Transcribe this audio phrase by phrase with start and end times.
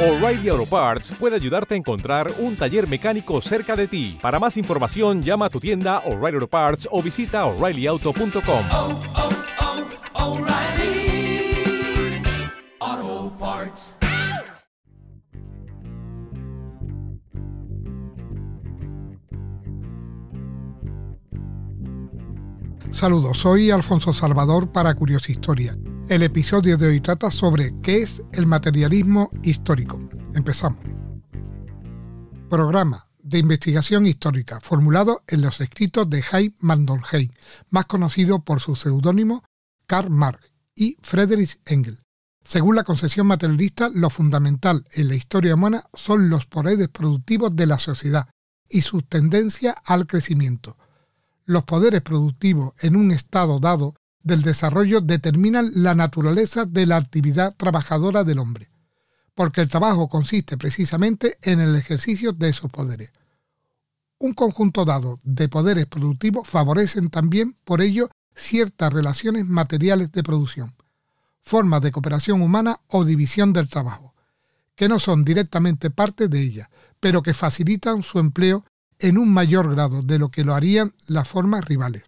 [0.00, 4.16] O'Reilly Auto Parts puede ayudarte a encontrar un taller mecánico cerca de ti.
[4.22, 8.64] Para más información, llama a tu tienda O'Reilly Auto Parts o visita oreillyauto.com.
[8.70, 9.00] oh,
[12.80, 13.96] oh, Parts.
[22.90, 25.76] Saludos, soy Alfonso Salvador para Curiosa Historia.
[26.08, 29.98] El episodio de hoy trata sobre qué es el materialismo histórico.
[30.32, 30.82] Empezamos.
[32.48, 37.30] Programa de investigación histórica formulado en los escritos de Jaime Mandolheim,
[37.68, 39.44] más conocido por su seudónimo
[39.86, 42.02] Karl Marx y Friedrich Engels.
[42.42, 47.66] Según la concepción materialista, lo fundamental en la historia humana son los poderes productivos de
[47.66, 48.30] la sociedad
[48.66, 50.78] y su tendencia al crecimiento.
[51.44, 53.94] Los poderes productivos en un estado dado
[54.28, 58.70] del desarrollo determinan la naturaleza de la actividad trabajadora del hombre,
[59.34, 63.10] porque el trabajo consiste precisamente en el ejercicio de esos poderes.
[64.20, 70.76] Un conjunto dado de poderes productivos favorecen también, por ello, ciertas relaciones materiales de producción,
[71.42, 74.14] formas de cooperación humana o división del trabajo,
[74.76, 78.64] que no son directamente parte de ella, pero que facilitan su empleo
[78.98, 82.04] en un mayor grado de lo que lo harían las formas rivales.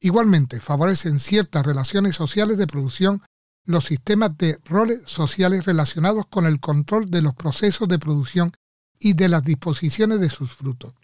[0.00, 3.22] Igualmente, favorecen ciertas relaciones sociales de producción
[3.64, 8.52] los sistemas de roles sociales relacionados con el control de los procesos de producción
[8.98, 10.94] y de las disposiciones de sus frutos.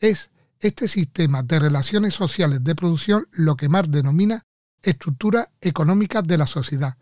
[0.00, 4.44] Es este sistema de relaciones sociales de producción lo que Marx denomina
[4.82, 6.96] estructura económica de la sociedad,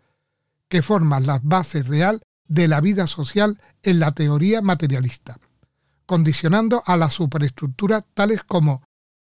[0.67, 5.39] que forma las bases real de la vida social en la teoría materialista,
[6.05, 8.84] condicionando a la superestructura tales como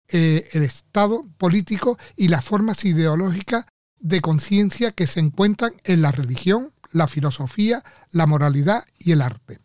[0.09, 3.65] eh, el Estado político y las formas ideológicas
[3.99, 9.59] de conciencia que se encuentran en la religión, la filosofía, la moralidad y el arte.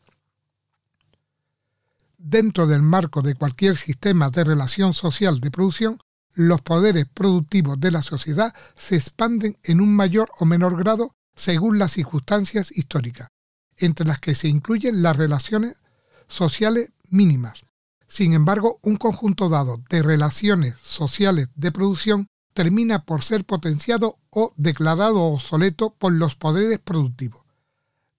[2.18, 5.98] Dentro del marco de cualquier sistema de relación social de producción,
[6.34, 11.78] los poderes productivos de la sociedad se expanden en un mayor o menor grado según
[11.78, 13.28] las circunstancias históricas,
[13.76, 15.80] entre las que se incluyen las relaciones
[16.26, 17.64] sociales mínimas.
[18.12, 24.52] Sin embargo, un conjunto dado de relaciones sociales de producción termina por ser potenciado o
[24.58, 27.42] declarado obsoleto por los poderes productivos.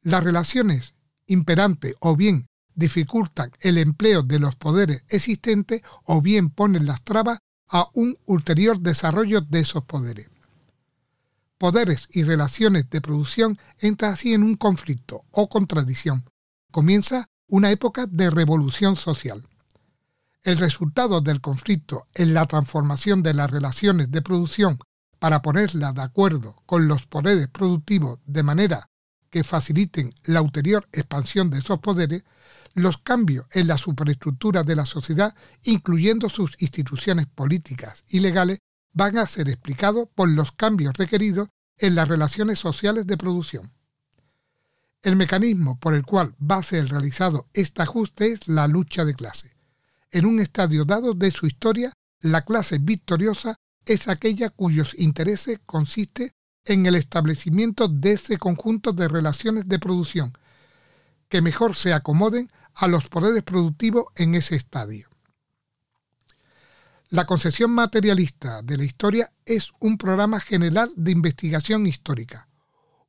[0.02, 0.96] Las relaciones
[1.28, 7.38] imperantes o bien dificultan el empleo de los poderes existentes o bien ponen las trabas
[7.68, 10.28] a un ulterior desarrollo de esos poderes.
[11.60, 16.28] Poderes y relaciones de producción entran así en un conflicto o contradicción.
[16.72, 19.48] Comienza una época de revolución social.
[20.44, 24.78] El resultado del conflicto en la transformación de las relaciones de producción
[25.18, 28.90] para ponerlas de acuerdo con los poderes productivos de manera
[29.30, 32.26] que faciliten la ulterior expansión de esos poderes,
[32.74, 35.34] los cambios en la superestructura de la sociedad,
[35.64, 38.60] incluyendo sus instituciones políticas y legales,
[38.92, 43.72] van a ser explicados por los cambios requeridos en las relaciones sociales de producción.
[45.02, 49.14] El mecanismo por el cual va a ser realizado este ajuste es la lucha de
[49.14, 49.53] clase.
[50.14, 51.92] En un estadio dado de su historia,
[52.22, 56.34] la clase victoriosa es aquella cuyos intereses consiste
[56.66, 60.38] en el establecimiento de ese conjunto de relaciones de producción
[61.30, 65.10] que mejor se acomoden a los poderes productivos en ese estadio.
[67.10, 72.48] La concepción materialista de la historia es un programa general de investigación histórica,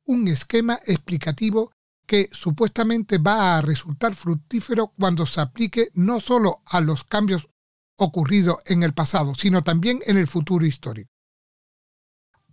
[0.05, 1.71] un esquema explicativo
[2.05, 7.49] que supuestamente va a resultar fructífero cuando se aplique no solo a los cambios
[7.97, 11.09] ocurridos en el pasado, sino también en el futuro histórico.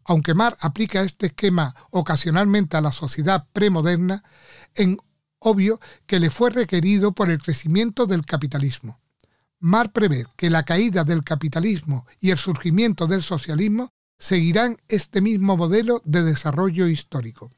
[0.05, 4.25] Aunque Marx aplica este esquema ocasionalmente a la sociedad premoderna,
[4.75, 4.99] en
[5.39, 9.01] obvio que le fue requerido por el crecimiento del capitalismo.
[9.61, 15.57] Marx prevé que la caída del capitalismo y el surgimiento del socialismo seguirán este mismo
[15.57, 17.51] modelo de desarrollo histórico.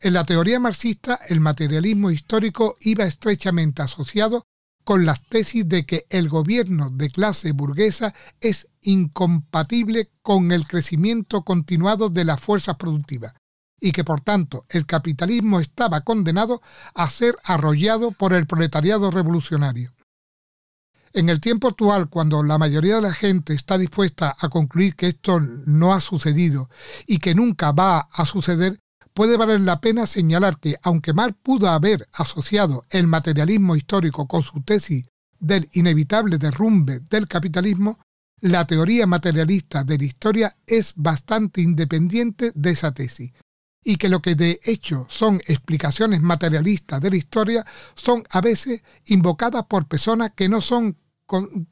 [0.00, 4.44] En la teoría marxista, el materialismo histórico iba estrechamente asociado
[4.84, 11.42] con las tesis de que el gobierno de clase burguesa es incompatible con el crecimiento
[11.42, 13.34] continuado de las fuerzas productivas
[13.80, 16.62] y que por tanto el capitalismo estaba condenado
[16.94, 19.94] a ser arrollado por el proletariado revolucionario.
[21.12, 25.08] En el tiempo actual, cuando la mayoría de la gente está dispuesta a concluir que
[25.08, 26.70] esto no ha sucedido
[27.06, 28.78] y que nunca va a suceder,
[29.18, 34.44] puede valer la pena señalar que, aunque Marx pudo haber asociado el materialismo histórico con
[34.44, 35.08] su tesis
[35.40, 37.98] del inevitable derrumbe del capitalismo,
[38.40, 43.32] la teoría materialista de la historia es bastante independiente de esa tesis,
[43.82, 47.66] y que lo que de hecho son explicaciones materialistas de la historia
[47.96, 50.96] son a veces invocadas por personas que no, son,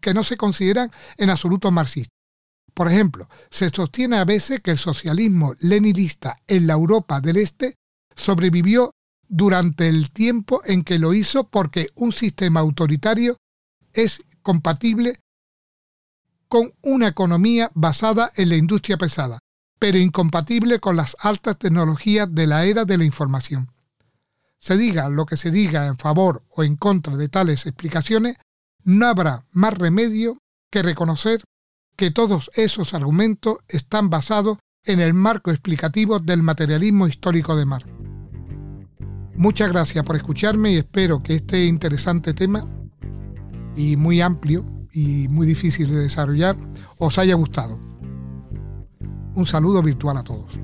[0.01, 2.16] que no se consideran en absoluto marxistas.
[2.75, 7.75] Por ejemplo, se sostiene a veces que el socialismo leninista en la Europa del Este
[8.15, 8.91] sobrevivió
[9.29, 13.37] durante el tiempo en que lo hizo porque un sistema autoritario
[13.93, 15.21] es compatible
[16.49, 19.41] con una economía basada en la industria pesada,
[19.79, 23.73] pero incompatible con las altas tecnologías de la era de la información.
[24.59, 28.37] Se diga lo que se diga en favor o en contra de tales explicaciones,
[28.85, 30.39] no habrá más remedio
[30.71, 31.43] que reconocer
[31.97, 37.91] que todos esos argumentos están basados en el marco explicativo del materialismo histórico de Marx.
[39.35, 42.67] Muchas gracias por escucharme y espero que este interesante tema
[43.75, 46.57] y muy amplio y muy difícil de desarrollar
[46.99, 47.79] os haya gustado.
[49.35, 50.59] Un saludo virtual a todos.